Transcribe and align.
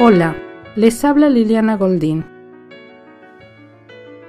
Hola, 0.00 0.34
les 0.74 1.04
habla 1.04 1.28
Liliana 1.28 1.76
Goldín. 1.76 2.24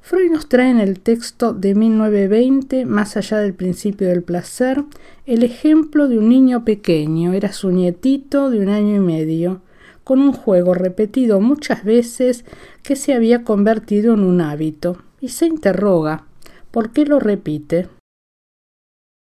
Freud 0.01 0.29
nos 0.29 0.49
trae 0.49 0.71
en 0.71 0.81
el 0.81 0.99
texto 0.99 1.53
de 1.53 1.73
1920, 1.73 2.85
más 2.85 3.15
allá 3.15 3.37
del 3.37 3.53
principio 3.53 4.09
del 4.09 4.23
placer, 4.23 4.83
el 5.25 5.43
ejemplo 5.43 6.09
de 6.09 6.17
un 6.17 6.27
niño 6.27 6.65
pequeño, 6.65 7.31
era 7.31 7.53
su 7.53 7.71
nietito 7.71 8.49
de 8.49 8.59
un 8.59 8.67
año 8.67 8.97
y 8.97 8.99
medio, 8.99 9.61
con 10.09 10.21
un 10.21 10.33
juego 10.33 10.73
repetido 10.73 11.39
muchas 11.39 11.83
veces 11.83 12.43
que 12.81 12.95
se 12.95 13.13
había 13.13 13.43
convertido 13.43 14.15
en 14.15 14.21
un 14.21 14.41
hábito, 14.41 14.97
y 15.21 15.29
se 15.29 15.45
interroga 15.45 16.25
¿por 16.71 16.89
qué 16.89 17.05
lo 17.05 17.19
repite? 17.19 17.89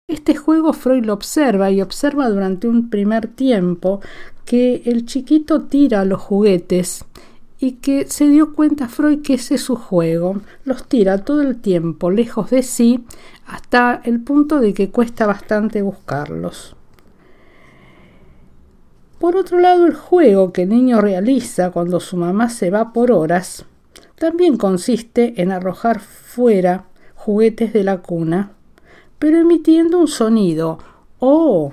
Este 0.07 0.35
juego 0.35 0.73
Freud 0.73 1.03
lo 1.03 1.13
observa 1.13 1.71
y 1.71 1.81
observa 1.81 2.29
durante 2.29 2.67
un 2.67 2.91
primer 2.91 3.25
tiempo 3.25 4.01
que 4.45 4.83
el 4.85 5.07
chiquito 5.07 5.63
tira 5.63 6.05
los 6.05 6.21
juguetes 6.21 7.05
y 7.59 7.71
que 7.77 8.05
se 8.05 8.29
dio 8.29 8.53
cuenta 8.53 8.87
Freud 8.87 9.23
que 9.23 9.33
ese 9.33 9.55
es 9.55 9.61
su 9.61 9.77
juego, 9.77 10.41
los 10.63 10.87
tira 10.87 11.25
todo 11.25 11.41
el 11.41 11.59
tiempo 11.59 12.11
lejos 12.11 12.51
de 12.51 12.61
sí 12.61 13.03
hasta 13.47 13.99
el 14.03 14.21
punto 14.21 14.59
de 14.59 14.75
que 14.75 14.91
cuesta 14.91 15.25
bastante 15.25 15.81
buscarlos. 15.81 16.76
Por 19.19 19.35
otro 19.35 19.59
lado, 19.59 19.85
el 19.85 19.95
juego 19.95 20.53
que 20.53 20.63
el 20.63 20.69
niño 20.69 21.01
realiza 21.01 21.71
cuando 21.71 21.99
su 21.99 22.17
mamá 22.17 22.49
se 22.49 22.69
va 22.69 22.93
por 22.93 23.11
horas 23.11 23.65
también 24.17 24.57
consiste 24.57 25.41
en 25.41 25.51
arrojar 25.51 25.99
fuera 25.99 26.85
juguetes 27.15 27.73
de 27.73 27.83
la 27.83 27.99
cuna, 28.01 28.51
pero 29.19 29.37
emitiendo 29.37 29.99
un 29.99 30.07
sonido 30.07 30.79
oh. 31.19 31.71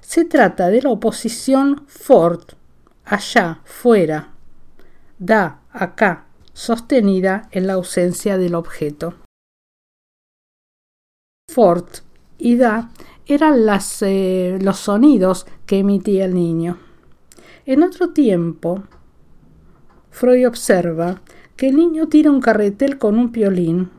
Se 0.00 0.24
trata 0.24 0.68
de 0.68 0.82
la 0.82 0.90
oposición 0.90 1.84
fort, 1.88 2.52
allá, 3.04 3.60
fuera, 3.64 4.32
da, 5.18 5.60
acá, 5.72 6.26
sostenida 6.52 7.48
en 7.50 7.66
la 7.66 7.74
ausencia 7.74 8.38
del 8.38 8.54
objeto. 8.54 9.14
Fort 11.52 12.05
y 12.38 12.56
da 12.56 12.90
eran 13.26 13.66
las, 13.66 14.02
eh, 14.02 14.58
los 14.60 14.78
sonidos 14.78 15.46
que 15.66 15.80
emitía 15.80 16.26
el 16.26 16.34
niño. 16.34 16.78
En 17.64 17.82
otro 17.82 18.10
tiempo, 18.10 18.84
Freud 20.10 20.46
observa 20.46 21.20
que 21.56 21.68
el 21.68 21.76
niño 21.76 22.08
tira 22.08 22.30
un 22.30 22.40
carretel 22.40 22.98
con 22.98 23.18
un 23.18 23.32
piolín, 23.32 23.90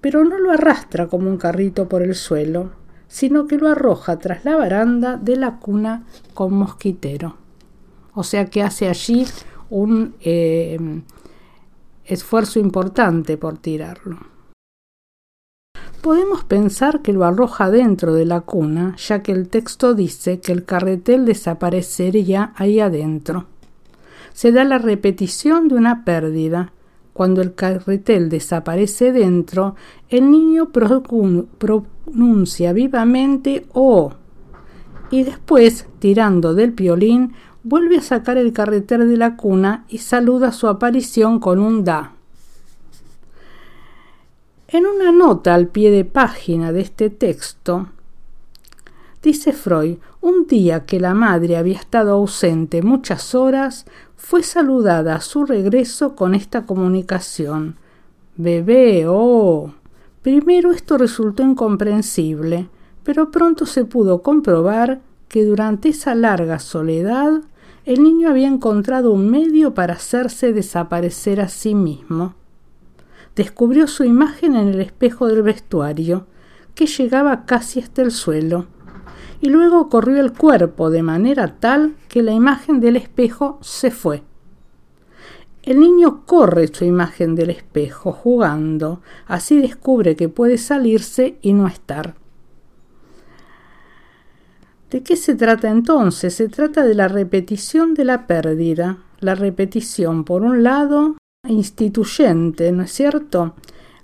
pero 0.00 0.24
no 0.24 0.38
lo 0.38 0.52
arrastra 0.52 1.08
como 1.08 1.28
un 1.28 1.36
carrito 1.36 1.88
por 1.88 2.02
el 2.02 2.14
suelo, 2.14 2.70
sino 3.08 3.46
que 3.46 3.58
lo 3.58 3.68
arroja 3.68 4.18
tras 4.18 4.44
la 4.44 4.56
baranda 4.56 5.16
de 5.16 5.36
la 5.36 5.58
cuna 5.58 6.06
con 6.32 6.54
mosquitero. 6.54 7.36
O 8.14 8.22
sea 8.22 8.46
que 8.46 8.62
hace 8.62 8.88
allí 8.88 9.26
un 9.68 10.14
eh, 10.20 10.78
esfuerzo 12.04 12.58
importante 12.58 13.36
por 13.36 13.58
tirarlo. 13.58 14.29
Podemos 16.00 16.44
pensar 16.44 17.02
que 17.02 17.12
lo 17.12 17.24
arroja 17.24 17.70
dentro 17.70 18.14
de 18.14 18.24
la 18.24 18.40
cuna, 18.40 18.96
ya 18.96 19.22
que 19.22 19.32
el 19.32 19.48
texto 19.48 19.94
dice 19.94 20.40
que 20.40 20.52
el 20.52 20.64
carretel 20.64 21.26
desaparecería 21.26 22.52
ahí 22.56 22.80
adentro. 22.80 23.46
Se 24.32 24.52
da 24.52 24.64
la 24.64 24.78
repetición 24.78 25.68
de 25.68 25.74
una 25.74 26.04
pérdida. 26.04 26.72
Cuando 27.12 27.42
el 27.42 27.54
carretel 27.54 28.28
desaparece 28.30 29.12
dentro, 29.12 29.74
el 30.08 30.30
niño 30.30 30.70
pronuncia 31.58 32.72
vivamente 32.72 33.66
O 33.72 34.12
y 35.10 35.24
después, 35.24 35.86
tirando 35.98 36.54
del 36.54 36.72
piolín, 36.72 37.32
vuelve 37.64 37.98
a 37.98 38.02
sacar 38.02 38.38
el 38.38 38.52
carretel 38.52 39.08
de 39.08 39.16
la 39.16 39.36
cuna 39.36 39.84
y 39.88 39.98
saluda 39.98 40.52
su 40.52 40.68
aparición 40.68 41.40
con 41.40 41.58
un 41.58 41.84
da. 41.84 42.14
En 44.72 44.86
una 44.86 45.10
nota 45.10 45.56
al 45.56 45.66
pie 45.66 45.90
de 45.90 46.04
página 46.04 46.70
de 46.70 46.82
este 46.82 47.10
texto, 47.10 47.88
dice 49.20 49.52
Freud, 49.52 49.96
un 50.20 50.46
día 50.46 50.86
que 50.86 51.00
la 51.00 51.12
madre 51.12 51.56
había 51.56 51.76
estado 51.76 52.12
ausente 52.12 52.80
muchas 52.80 53.34
horas, 53.34 53.84
fue 54.14 54.44
saludada 54.44 55.16
a 55.16 55.20
su 55.22 55.44
regreso 55.44 56.14
con 56.14 56.36
esta 56.36 56.66
comunicación. 56.66 57.78
Bebé, 58.36 59.06
oh. 59.08 59.74
Primero 60.22 60.70
esto 60.70 60.98
resultó 60.98 61.42
incomprensible, 61.42 62.68
pero 63.02 63.32
pronto 63.32 63.66
se 63.66 63.84
pudo 63.84 64.22
comprobar 64.22 65.00
que 65.26 65.44
durante 65.44 65.88
esa 65.88 66.14
larga 66.14 66.60
soledad 66.60 67.40
el 67.86 68.04
niño 68.04 68.30
había 68.30 68.46
encontrado 68.46 69.10
un 69.10 69.30
medio 69.32 69.74
para 69.74 69.94
hacerse 69.94 70.52
desaparecer 70.52 71.40
a 71.40 71.48
sí 71.48 71.74
mismo 71.74 72.36
descubrió 73.40 73.86
su 73.86 74.04
imagen 74.04 74.54
en 74.54 74.68
el 74.68 74.82
espejo 74.82 75.26
del 75.26 75.42
vestuario, 75.42 76.26
que 76.74 76.84
llegaba 76.84 77.46
casi 77.46 77.80
hasta 77.80 78.02
el 78.02 78.10
suelo, 78.10 78.66
y 79.40 79.48
luego 79.48 79.88
corrió 79.88 80.20
el 80.20 80.34
cuerpo 80.34 80.90
de 80.90 81.02
manera 81.02 81.56
tal 81.58 81.94
que 82.10 82.22
la 82.22 82.32
imagen 82.32 82.80
del 82.80 82.96
espejo 82.96 83.58
se 83.62 83.90
fue. 83.90 84.22
El 85.62 85.80
niño 85.80 86.26
corre 86.26 86.68
su 86.68 86.84
imagen 86.84 87.34
del 87.34 87.48
espejo 87.48 88.12
jugando, 88.12 89.00
así 89.26 89.58
descubre 89.58 90.16
que 90.16 90.28
puede 90.28 90.58
salirse 90.58 91.38
y 91.40 91.54
no 91.54 91.66
estar. 91.66 92.16
¿De 94.90 95.02
qué 95.02 95.16
se 95.16 95.34
trata 95.34 95.70
entonces? 95.70 96.34
Se 96.34 96.50
trata 96.50 96.84
de 96.84 96.94
la 96.94 97.08
repetición 97.08 97.94
de 97.94 98.04
la 98.04 98.26
pérdida, 98.26 98.98
la 99.20 99.34
repetición 99.34 100.24
por 100.24 100.42
un 100.42 100.62
lado 100.62 101.16
instituyente, 101.50 102.72
¿no 102.72 102.82
es 102.82 102.92
cierto? 102.92 103.54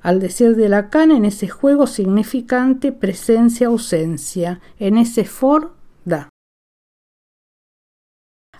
Al 0.02 0.20
decir 0.20 0.56
de 0.56 0.68
Lacan, 0.68 1.10
en 1.10 1.24
ese 1.24 1.48
juego 1.48 1.86
significante 1.86 2.92
presencia-ausencia, 2.92 4.60
en 4.78 4.98
ese 4.98 5.24
for 5.24 5.72
da. 6.04 6.28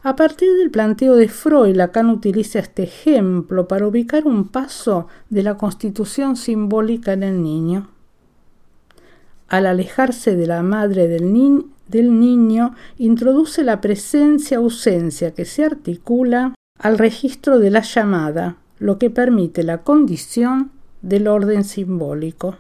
A 0.02 0.14
partir 0.14 0.54
del 0.54 0.70
planteo 0.70 1.16
de 1.16 1.28
Freud, 1.28 1.74
Lacan 1.74 2.10
utiliza 2.10 2.58
este 2.60 2.84
ejemplo 2.84 3.66
para 3.66 3.86
ubicar 3.86 4.26
un 4.26 4.48
paso 4.48 5.08
de 5.30 5.42
la 5.42 5.56
constitución 5.56 6.36
simbólica 6.36 7.12
en 7.12 7.22
el 7.22 7.42
niño. 7.42 7.90
Al 9.48 9.66
alejarse 9.66 10.36
de 10.36 10.46
la 10.46 10.62
madre 10.62 11.08
del, 11.08 11.64
del 11.88 12.20
niño, 12.20 12.74
introduce 12.98 13.62
la 13.62 13.80
presencia-ausencia 13.80 15.34
que 15.34 15.44
se 15.44 15.64
articula 15.64 16.54
al 16.78 16.98
registro 16.98 17.58
de 17.58 17.70
la 17.70 17.80
llamada, 17.80 18.56
lo 18.78 18.98
que 18.98 19.10
permite 19.10 19.62
la 19.62 19.82
condición 19.82 20.70
del 21.02 21.28
orden 21.28 21.64
simbólico. 21.64 22.56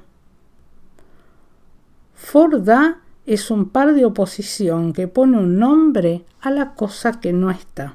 Forda 2.14 3.00
es 3.26 3.50
un 3.50 3.68
par 3.68 3.94
de 3.94 4.04
oposición 4.04 4.92
que 4.92 5.08
pone 5.08 5.38
un 5.38 5.58
nombre 5.58 6.24
a 6.40 6.50
la 6.50 6.74
cosa 6.74 7.20
que 7.20 7.32
no 7.32 7.50
está. 7.50 7.94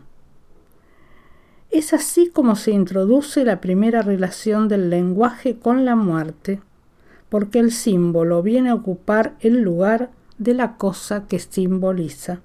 Es 1.71 1.93
así 1.93 2.29
como 2.29 2.57
se 2.57 2.71
introduce 2.71 3.45
la 3.45 3.61
primera 3.61 4.01
relación 4.01 4.67
del 4.67 4.89
lenguaje 4.89 5.57
con 5.57 5.85
la 5.85 5.95
muerte, 5.95 6.61
porque 7.29 7.59
el 7.59 7.71
símbolo 7.71 8.43
viene 8.43 8.71
a 8.71 8.75
ocupar 8.75 9.35
el 9.39 9.61
lugar 9.61 10.11
de 10.37 10.53
la 10.53 10.75
cosa 10.75 11.27
que 11.27 11.39
simboliza, 11.39 12.41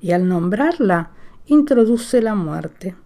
y 0.00 0.12
al 0.12 0.26
nombrarla 0.28 1.10
introduce 1.46 2.22
la 2.22 2.34
muerte. 2.34 2.96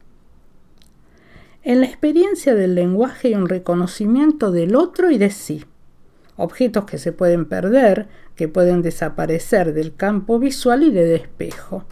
En 1.62 1.80
la 1.80 1.86
experiencia 1.86 2.54
del 2.54 2.74
lenguaje 2.74 3.28
hay 3.28 3.34
un 3.34 3.48
reconocimiento 3.48 4.52
del 4.52 4.76
otro 4.76 5.10
y 5.10 5.18
de 5.18 5.30
sí, 5.30 5.64
objetos 6.36 6.84
que 6.84 6.98
se 6.98 7.12
pueden 7.12 7.46
perder, 7.46 8.08
que 8.36 8.48
pueden 8.48 8.80
desaparecer 8.82 9.74
del 9.74 9.94
campo 9.94 10.38
visual 10.38 10.84
y 10.84 10.92
de 10.92 11.04
despejo. 11.04 11.84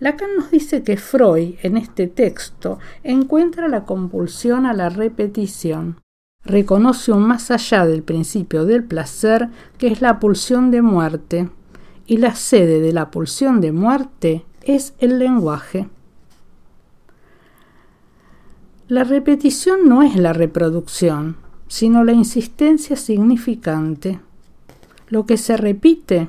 Lacan 0.00 0.30
nos 0.36 0.50
dice 0.50 0.82
que 0.82 0.96
Freud 0.96 1.54
en 1.62 1.76
este 1.76 2.08
texto 2.08 2.78
encuentra 3.04 3.68
la 3.68 3.84
compulsión 3.84 4.66
a 4.66 4.72
la 4.72 4.88
repetición. 4.88 6.00
Reconoce 6.44 7.12
un 7.12 7.22
más 7.22 7.50
allá 7.50 7.86
del 7.86 8.02
principio 8.02 8.64
del 8.64 8.84
placer 8.84 9.48
que 9.78 9.88
es 9.88 10.00
la 10.02 10.18
pulsión 10.18 10.70
de 10.70 10.82
muerte, 10.82 11.48
y 12.06 12.16
la 12.18 12.34
sede 12.34 12.80
de 12.80 12.92
la 12.92 13.10
pulsión 13.10 13.60
de 13.60 13.72
muerte 13.72 14.44
es 14.62 14.94
el 14.98 15.18
lenguaje. 15.18 15.88
La 18.94 19.02
repetición 19.02 19.88
no 19.88 20.04
es 20.04 20.14
la 20.14 20.32
reproducción, 20.32 21.34
sino 21.66 22.04
la 22.04 22.12
insistencia 22.12 22.94
significante. 22.94 24.20
Lo 25.08 25.26
que 25.26 25.36
se 25.36 25.56
repite 25.56 26.28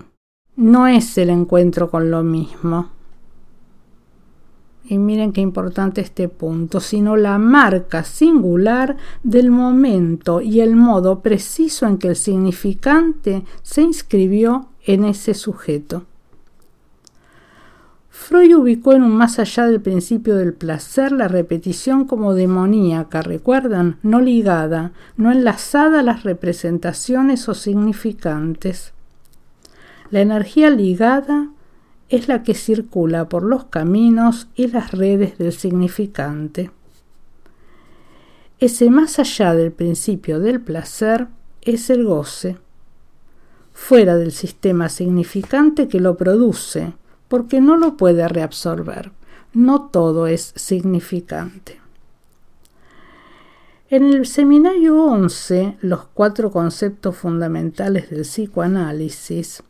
no 0.56 0.88
es 0.88 1.16
el 1.20 1.30
encuentro 1.30 1.92
con 1.92 2.10
lo 2.10 2.24
mismo. 2.24 2.90
Y 4.84 4.98
miren 4.98 5.32
qué 5.32 5.42
importante 5.42 6.02
este 6.02 6.28
punto, 6.28 6.80
sino 6.80 7.16
la 7.18 7.38
marca 7.38 8.04
singular 8.04 8.98
del 9.22 9.52
momento 9.52 10.42
y 10.42 10.62
el 10.62 10.76
modo 10.76 11.20
preciso 11.20 11.86
en 11.86 12.00
que 12.00 12.08
el 12.08 12.16
significante 12.16 13.44
se 13.62 13.84
inscribió 13.84 14.70
en 14.88 15.06
ese 15.06 15.36
sujeto. 15.36 16.08
Freud 18.27 18.56
ubicó 18.57 18.94
en 18.94 19.04
un 19.04 19.16
más 19.16 19.38
allá 19.38 19.68
del 19.68 19.80
principio 19.81 20.36
del 20.36 20.56
placer 20.56 21.12
la 21.12 21.27
repetición 21.27 22.06
como 22.06 22.33
demoníaca, 22.33 23.22
recuerdan, 23.22 24.00
no 24.01 24.19
ligada, 24.19 24.94
no 25.16 25.31
enlazada 25.31 26.00
a 26.00 26.01
las 26.01 26.24
representaciones 26.24 27.48
o 27.48 27.54
significantes. 27.54 28.94
La 30.10 30.22
energía 30.22 30.72
ligada 30.72 31.51
es 32.10 32.27
la 32.27 32.42
que 32.42 32.56
circula 32.56 33.30
por 33.30 33.44
los 33.44 33.66
caminos 33.66 34.48
y 34.56 34.69
las 34.69 34.89
redes 34.89 35.38
del 35.38 35.54
significante. 35.54 36.71
Ese 38.57 38.89
más 38.89 39.19
allá 39.19 39.54
del 39.54 39.71
principio 39.71 40.39
del 40.39 40.62
placer 40.62 41.28
es 41.62 41.92
el 41.92 42.06
goce, 42.06 42.57
fuera 43.71 44.16
del 44.16 44.31
sistema 44.31 44.89
significante 44.89 45.88
que 45.88 46.00
lo 46.00 46.18
produce, 46.18 46.95
porque 47.27 47.62
no 47.62 47.77
lo 47.77 47.98
puede 47.98 48.27
reabsorber. 48.27 49.12
No 49.54 49.89
todo 49.89 50.27
es 50.27 50.54
significante. 50.56 51.80
En 53.89 54.04
el 54.06 54.25
seminario 54.25 55.04
11, 55.04 55.77
los 55.81 56.06
cuatro 56.13 56.51
conceptos 56.51 57.16
fundamentales 57.16 58.10
del 58.10 58.22
psicoanálisis, 58.22 59.63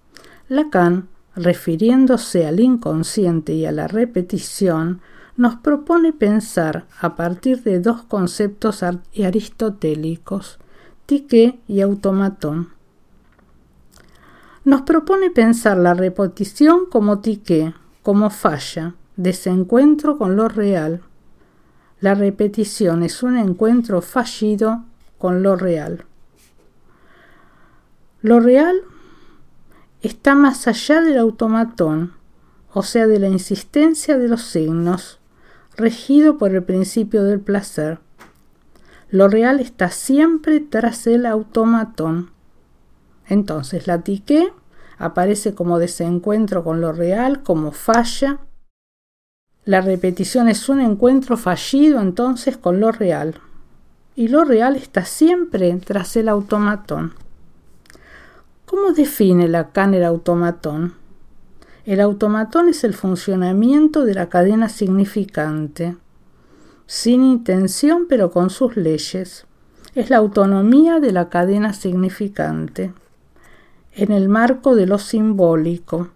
Lacan, 0.48 1.10
refiriéndose 1.36 2.48
al 2.48 2.60
inconsciente 2.60 3.54
y 3.54 3.66
a 3.66 3.72
la 3.72 3.88
repetición, 3.88 5.02
nos 5.38 5.56
propone 5.56 6.14
pensar 6.14 6.86
a 7.00 7.16
partir 7.16 7.62
de 7.64 7.82
dos 7.82 8.04
conceptos 8.04 8.84
aristotélicos, 8.84 10.60
tique 11.06 11.60
y 11.68 11.82
automatón 11.82 12.75
nos 14.66 14.82
propone 14.82 15.30
pensar 15.30 15.78
la 15.78 15.94
repetición 15.94 16.88
como 16.88 17.20
tique, 17.20 17.74
como 18.02 18.32
falla, 18.32 18.96
desencuentro 19.16 20.18
con 20.18 20.36
lo 20.36 20.50
real. 20.50 21.02
La 22.02 22.16
repetición 22.16 23.04
es 23.04 23.24
un 23.24 23.38
encuentro 23.38 24.02
fallido 24.02 24.84
con 25.20 25.44
lo 25.44 25.56
real. 25.56 26.06
Lo 28.22 28.40
real 28.40 28.82
está 30.02 30.34
más 30.34 30.68
allá 30.68 31.02
del 31.02 31.20
automatón, 31.20 32.14
o 32.74 32.82
sea, 32.82 33.06
de 33.06 33.20
la 33.20 33.30
insistencia 33.30 34.18
de 34.18 34.28
los 34.28 34.42
signos, 34.42 35.20
regido 35.78 36.40
por 36.40 36.56
el 36.56 36.64
principio 36.64 37.24
del 37.24 37.40
placer. 37.40 38.00
Lo 39.12 39.28
real 39.28 39.60
está 39.60 39.92
siempre 39.92 40.60
tras 40.60 41.06
el 41.06 41.28
automatón. 41.28 42.35
Entonces, 43.28 43.88
la 43.88 44.02
tique 44.02 44.54
aparece 44.98 45.54
como 45.54 45.80
desencuentro 45.80 46.64
con 46.64 46.82
lo 46.82 46.92
real, 46.92 47.44
como 47.44 47.72
falla. 47.72 48.40
La 49.66 49.82
repetición 49.82 50.48
es 50.48 50.70
un 50.70 50.80
encuentro 50.80 51.38
fallido 51.38 52.00
entonces 52.00 52.58
con 52.58 52.80
lo 52.80 52.92
real. 52.92 53.36
Y 54.16 54.30
lo 54.30 54.46
real 54.46 54.76
está 54.76 55.04
siempre 55.06 55.76
tras 55.84 56.16
el 56.16 56.30
automatón. 56.30 57.14
¿Cómo 58.66 58.94
define 58.94 59.48
Lacan 59.48 59.94
el 59.94 60.04
automatón? 60.04 60.94
El 61.86 62.00
automatón 62.00 62.70
es 62.70 62.84
el 62.84 62.94
funcionamiento 62.94 64.06
de 64.06 64.16
la 64.16 64.28
cadena 64.28 64.70
significante, 64.70 65.96
sin 66.88 67.24
intención 67.24 68.06
pero 68.08 68.32
con 68.32 68.50
sus 68.50 68.76
leyes. 68.76 69.46
Es 69.94 70.10
la 70.10 70.18
autonomía 70.18 71.00
de 71.00 71.12
la 71.12 71.30
cadena 71.30 71.74
significante 71.74 72.94
en 73.96 74.12
el 74.12 74.30
marco 74.30 74.76
de 74.76 74.86
lo 74.86 75.00
simbólico. 75.00 76.10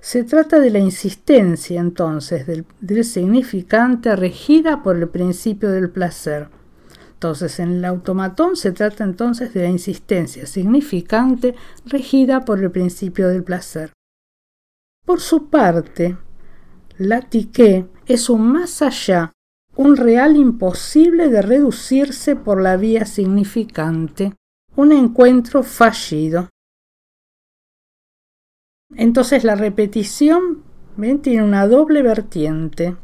Se 0.00 0.22
trata 0.24 0.60
de 0.60 0.70
la 0.70 0.78
insistencia 0.78 1.80
entonces 1.80 2.46
del, 2.46 2.66
del, 2.80 3.04
significante 3.04 4.14
regida 4.14 4.82
por 4.82 4.96
el 4.96 5.08
principio 5.08 5.70
del 5.70 5.90
placer. 5.90 6.48
Entonces 7.14 7.58
en 7.58 7.72
el 7.72 7.84
automatón 7.84 8.56
se 8.56 8.72
trata 8.72 9.02
entonces 9.02 9.54
de 9.54 9.62
la 9.62 9.70
insistencia 9.70 10.46
significante 10.46 11.54
regida 11.86 12.44
por 12.44 12.62
el 12.62 12.70
principio 12.70 13.28
del 13.28 13.42
placer. 13.42 13.92
Por 15.06 15.20
su 15.20 15.48
parte, 15.48 16.18
la 16.98 17.22
tique 17.22 17.86
es 18.06 18.28
un 18.28 18.52
más 18.52 18.82
allá 18.82 19.32
un 19.76 19.96
real 19.96 20.36
imposible 20.36 21.28
de 21.28 21.42
reducirse 21.42 22.34
por 22.34 22.62
la 22.62 22.76
vía 22.76 23.04
significante, 23.04 24.32
un 24.74 24.92
encuentro 24.92 25.62
fallido. 25.62 26.48
Entonces 28.94 29.44
la 29.44 29.54
repetición 29.54 30.62
tiene 31.22 31.42
una 31.42 31.66
doble 31.66 32.02
vertiente, 32.02 32.96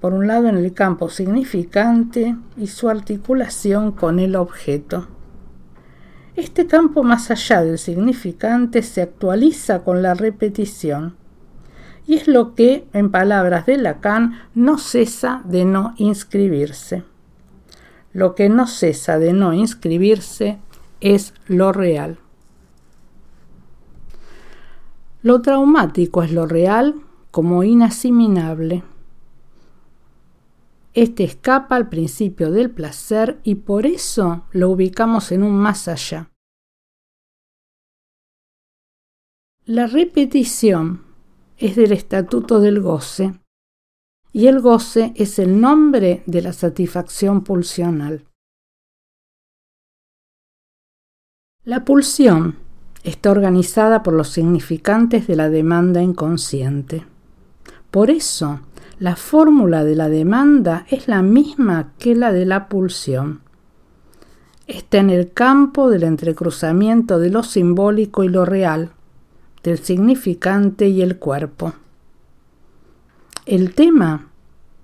por 0.00 0.14
un 0.14 0.26
lado 0.26 0.48
en 0.48 0.56
el 0.56 0.72
campo 0.74 1.08
significante 1.08 2.36
y 2.56 2.66
su 2.66 2.88
articulación 2.88 3.92
con 3.92 4.18
el 4.18 4.34
objeto. 4.34 5.06
Este 6.34 6.66
campo 6.66 7.04
más 7.04 7.30
allá 7.30 7.62
del 7.62 7.78
significante 7.78 8.82
se 8.82 9.00
actualiza 9.00 9.84
con 9.84 10.02
la 10.02 10.14
repetición 10.14 11.16
y 12.06 12.14
es 12.14 12.28
lo 12.28 12.54
que, 12.54 12.86
en 12.92 13.10
palabras 13.10 13.66
de 13.66 13.78
Lacan, 13.78 14.40
no 14.54 14.78
cesa 14.78 15.42
de 15.44 15.64
no 15.64 15.94
inscribirse. 15.96 17.02
Lo 18.12 18.34
que 18.34 18.48
no 18.48 18.66
cesa 18.66 19.18
de 19.18 19.32
no 19.32 19.52
inscribirse 19.52 20.58
es 21.00 21.34
lo 21.46 21.72
real. 21.72 22.18
Lo 25.22 25.42
traumático 25.42 26.22
es 26.22 26.32
lo 26.32 26.46
real 26.46 26.94
como 27.32 27.64
inasimilable. 27.64 28.84
Este 30.94 31.24
escapa 31.24 31.76
al 31.76 31.88
principio 31.88 32.50
del 32.52 32.70
placer 32.70 33.38
y 33.42 33.56
por 33.56 33.84
eso 33.84 34.46
lo 34.52 34.70
ubicamos 34.70 35.32
en 35.32 35.42
un 35.42 35.56
más 35.58 35.88
allá. 35.88 36.30
La 39.66 39.88
repetición 39.88 41.05
es 41.58 41.76
del 41.76 41.92
estatuto 41.92 42.60
del 42.60 42.80
goce, 42.80 43.34
y 44.32 44.48
el 44.48 44.60
goce 44.60 45.12
es 45.16 45.38
el 45.38 45.60
nombre 45.60 46.22
de 46.26 46.42
la 46.42 46.52
satisfacción 46.52 47.42
pulsional. 47.42 48.24
La 51.64 51.84
pulsión 51.84 52.56
está 53.02 53.30
organizada 53.30 54.02
por 54.02 54.14
los 54.14 54.28
significantes 54.28 55.26
de 55.26 55.36
la 55.36 55.48
demanda 55.48 56.02
inconsciente. 56.02 57.06
Por 57.90 58.10
eso, 58.10 58.60
la 58.98 59.16
fórmula 59.16 59.84
de 59.84 59.94
la 59.94 60.08
demanda 60.08 60.86
es 60.90 61.08
la 61.08 61.22
misma 61.22 61.92
que 61.98 62.14
la 62.14 62.32
de 62.32 62.46
la 62.46 62.68
pulsión. 62.68 63.40
Está 64.66 64.98
en 64.98 65.10
el 65.10 65.32
campo 65.32 65.88
del 65.88 66.02
entrecruzamiento 66.02 67.18
de 67.18 67.30
lo 67.30 67.42
simbólico 67.42 68.24
y 68.24 68.28
lo 68.28 68.44
real, 68.44 68.92
del 69.66 69.80
significante 69.80 70.86
y 70.86 71.02
el 71.02 71.18
cuerpo. 71.18 71.74
El 73.46 73.74
tema, 73.74 74.28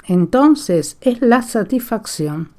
entonces, 0.09 0.97
es 1.01 1.23
la 1.23 1.43
satisfacción. 1.43 2.51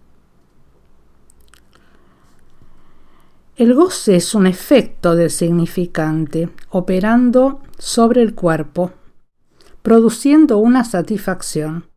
El 3.58 3.74
goce 3.74 4.16
es 4.16 4.34
un 4.36 4.48
efecto 4.48 5.16
del 5.16 5.32
significante, 5.32 6.50
operando 6.70 7.62
sobre 7.78 8.22
el 8.22 8.34
cuerpo, 8.34 8.94
produciendo 9.82 10.60
una 10.60 10.86
satisfacción. 10.86 11.93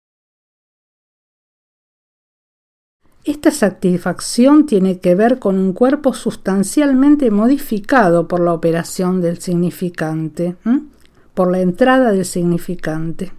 Esta 3.26 3.50
satisfacción 3.50 4.66
tiene 4.66 5.00
que 5.00 5.16
ver 5.16 5.40
con 5.40 5.58
un 5.58 5.72
cuerpo 5.72 6.14
sustancialmente 6.14 7.32
modificado 7.32 8.28
por 8.28 8.38
la 8.38 8.52
operación 8.52 9.20
del 9.20 9.40
significante, 9.40 10.54
por 11.34 11.50
la 11.50 11.58
entrada 11.58 12.12
del 12.12 12.24
significante. 12.24 13.32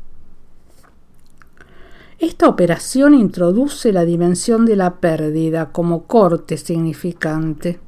Esta 2.19 2.49
operación 2.49 3.13
introduce 3.13 3.93
la 3.93 4.03
dimensión 4.03 4.65
de 4.65 4.75
la 4.75 4.95
pérdida 4.95 5.71
como 5.71 6.03
corte 6.03 6.57
significante. 6.57 7.79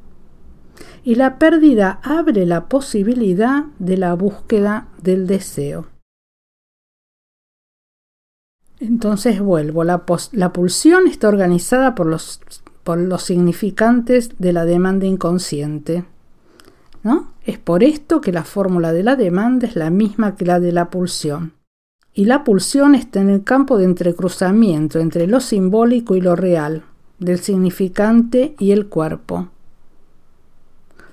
Y 1.03 1.15
la 1.15 1.37
pérdida 1.37 1.99
abre 2.01 2.45
la 2.45 2.69
posibilidad 2.69 3.65
de 3.77 3.97
la 3.97 4.13
búsqueda 4.13 4.87
del 5.03 5.27
deseo. 5.27 5.98
Entonces 8.79 9.41
vuelvo, 9.41 9.83
la, 9.83 10.05
pulsión 10.05 11.07
está 11.07 11.27
organizada 11.27 11.95
por 11.95 12.07
los, 12.07 12.39
por 12.83 12.97
los 12.97 13.23
significantes 13.23 14.31
de 14.39 14.53
la 14.53 14.65
demanda 14.65 15.05
inconsciente. 15.05 16.05
¿no? 17.03 17.33
Es 17.45 17.57
por 17.57 17.83
esto 17.83 18.21
que 18.21 18.31
la 18.31 18.43
fórmula 18.43 18.93
de 18.93 19.03
la 19.03 19.15
demanda 19.15 19.67
es 19.67 19.75
la 19.75 19.89
misma 19.89 20.35
que 20.35 20.45
la 20.45 20.59
de 20.59 20.71
la 20.71 20.89
pulsión. 20.89 21.53
Y 22.13 22.25
la 22.25 22.43
pulsión 22.43 22.95
está 22.95 23.21
en 23.21 23.29
el 23.29 23.43
campo 23.43 23.77
de 23.77 23.85
entrecruzamiento 23.85 24.99
entre 24.99 25.27
lo 25.27 25.39
simbólico 25.39 26.15
y 26.15 26.21
lo 26.21 26.35
real, 26.35 26.83
del 27.19 27.39
significante 27.39 28.55
y 28.59 28.71
el 28.71 28.87
cuerpo. 28.87 29.49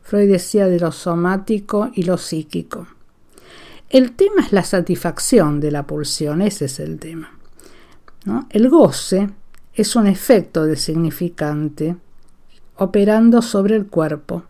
Freud 0.03 0.31
decía 0.31 0.67
de 0.67 0.79
lo 0.79 0.93
somático 0.93 1.91
y 1.95 2.05
lo 2.05 2.17
psíquico. 2.17 2.87
El 3.89 4.13
tema 4.13 4.43
es 4.45 4.53
la 4.53 4.63
satisfacción 4.63 5.61
de 5.61 5.71
la 5.73 5.87
pulsión, 5.87 6.43
ese 6.43 6.67
es 6.67 6.81
el 6.81 6.99
tema. 6.99 7.36
El 8.51 8.69
goce 8.69 9.31
es 9.75 9.95
un 9.95 10.09
efecto 10.09 10.65
del 10.65 10.79
significante 10.79 11.97
operando 12.77 13.41
sobre 13.41 13.77
el 13.77 13.87
cuerpo 13.87 14.43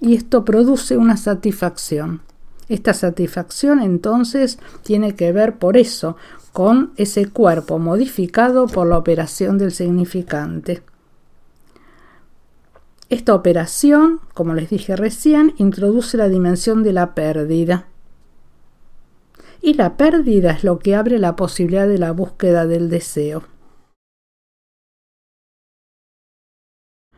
y 0.00 0.14
esto 0.14 0.44
produce 0.44 0.96
una 0.98 1.16
satisfacción. 1.16 2.20
Esta 2.68 2.92
satisfacción 2.92 3.80
entonces 3.80 4.58
tiene 4.82 5.14
que 5.14 5.32
ver 5.32 5.56
por 5.56 5.78
eso 5.78 6.16
con 6.52 6.92
ese 6.96 7.26
cuerpo 7.26 7.78
modificado 7.78 8.66
por 8.66 8.86
la 8.86 8.98
operación 8.98 9.56
del 9.56 9.72
significante. 9.72 10.82
Esta 13.08 13.34
operación, 13.34 14.20
como 14.34 14.52
les 14.52 14.68
dije 14.68 14.94
recién, 14.94 15.54
introduce 15.56 16.18
la 16.18 16.28
dimensión 16.28 16.82
de 16.82 16.92
la 16.92 17.14
pérdida 17.14 17.86
y 19.60 19.74
la 19.74 19.96
pérdida 19.96 20.52
es 20.52 20.64
lo 20.64 20.78
que 20.78 20.94
abre 20.94 21.18
la 21.18 21.36
posibilidad 21.36 21.88
de 21.88 21.98
la 21.98 22.12
búsqueda 22.12 22.66
del 22.66 22.90
deseo. 22.90 23.42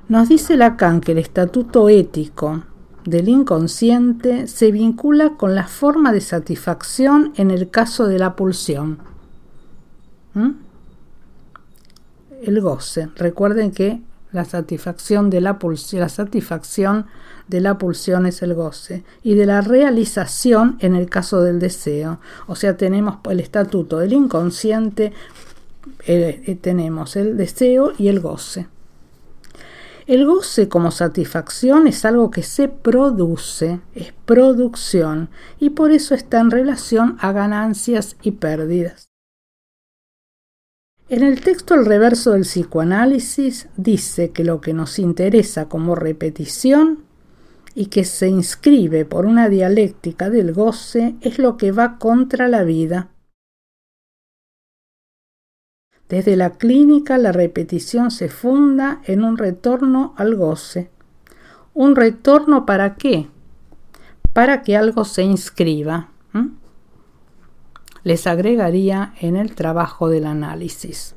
Nos 0.09 0.29
dice 0.29 0.57
Lacan 0.57 1.01
que 1.01 1.13
el 1.13 1.19
estatuto 1.19 1.89
ético 1.89 2.65
del 3.05 3.29
inconsciente 3.29 4.47
se 4.47 4.73
vincula 4.73 5.37
con 5.37 5.55
la 5.55 5.67
forma 5.67 6.13
de 6.13 6.21
satisfacción 6.21 7.33
en 7.37 7.51
el 7.51 7.71
caso 7.71 8.07
de 8.07 8.19
la 8.19 8.37
pulsión. 8.37 8.99
¿Mm? 10.35 10.51
El 12.43 12.61
goce. 12.61 13.09
Recuerden 13.17 13.71
que 13.71 14.03
la 14.33 14.45
satisfacción 14.45 15.31
de 15.31 15.41
la, 15.41 15.59
la 15.93 16.09
satisfacción 16.09 17.07
de 17.49 17.61
la 17.61 17.79
pulsión 17.79 18.27
es 18.27 18.43
el 18.43 18.55
goce 18.55 19.03
y 19.23 19.35
de 19.35 19.47
la 19.47 19.61
realización 19.61 20.77
en 20.81 20.95
el 20.95 21.09
caso 21.09 21.43
del 21.43 21.59
deseo. 21.59 22.21
O 22.47 22.55
sea, 22.55 22.77
tenemos 22.77 23.19
el 23.29 23.41
estatuto 23.41 23.99
del 23.99 24.13
inconsciente, 24.13 25.13
eh, 26.07 26.43
eh, 26.47 26.55
tenemos 26.55 27.17
el 27.17 27.37
deseo 27.37 27.93
y 27.99 28.09
el 28.09 28.21
goce. 28.21 28.69
El 30.07 30.27
goce 30.27 30.69
como 30.69 30.91
satisfacción 30.91 31.87
es 31.87 32.05
algo 32.05 32.31
que 32.31 32.43
se 32.43 32.69
produce, 32.69 33.81
es 33.95 34.13
producción, 34.25 35.29
y 35.61 35.71
por 35.71 35.93
eso 35.93 36.15
está 36.15 36.41
en 36.41 36.51
relación 36.51 37.17
a 37.21 37.31
ganancias 37.33 38.17
y 38.23 38.33
pérdidas. 38.33 39.10
En 41.11 41.25
el 41.25 41.41
texto 41.41 41.75
al 41.75 41.87
reverso 41.87 42.31
del 42.31 42.43
psicoanálisis 42.43 43.69
dice 43.77 44.31
que 44.31 44.45
lo 44.45 44.61
que 44.61 44.73
nos 44.73 45.01
interesa 45.01 45.69
como 45.69 45.97
repetición 45.97 47.03
y 47.75 47.87
que 47.87 48.05
se 48.05 48.29
inscribe 48.29 49.05
por 49.05 49.27
una 49.27 49.49
dialéctica 49.49 50.31
del 50.31 50.53
goce 50.53 51.17
es 51.21 51.41
lo 51.41 51.57
que 51.57 51.73
va 51.73 51.99
contra 51.99 52.47
la 52.47 52.63
vida. 52.63 53.09
Desde 56.09 56.37
la 56.37 56.51
clínica 56.51 57.19
la 57.19 57.33
repetición 57.33 58.13
se 58.13 58.29
funda 58.29 59.03
en 59.05 59.25
un 59.25 59.37
retorno 59.37 60.15
al 60.17 60.37
goce. 60.37 60.93
¿Un 61.75 61.97
retorno 61.97 62.65
para 62.67 62.95
qué? 62.95 63.27
Para 64.33 64.63
que 64.63 64.77
algo 64.77 65.05
se 65.05 65.25
inscriba 65.25 66.11
les 68.03 68.27
agregaría 68.27 69.15
en 69.21 69.37
el 69.37 69.55
trabajo 69.55 70.09
del 70.09 70.27
análisis. 70.27 71.17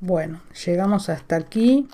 Bueno, 0.00 0.40
llegamos 0.64 1.08
hasta 1.10 1.36
aquí. 1.36 1.86